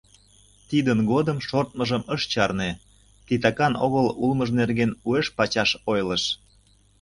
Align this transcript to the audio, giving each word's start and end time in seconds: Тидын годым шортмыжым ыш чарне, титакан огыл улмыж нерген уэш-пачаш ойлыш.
Тидын 0.69 0.99
годым 1.11 1.37
шортмыжым 1.47 2.03
ыш 2.15 2.21
чарне, 2.31 2.71
титакан 3.27 3.73
огыл 3.85 4.05
улмыж 4.23 4.49
нерген 4.59 4.91
уэш-пачаш 5.07 5.69
ойлыш. 5.91 6.23